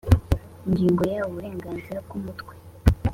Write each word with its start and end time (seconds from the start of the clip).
Ingingo 0.67 1.01
ya 1.13 1.21
uburenganzira 1.29 1.95
bw 2.05 2.11
umutwe 2.17 2.53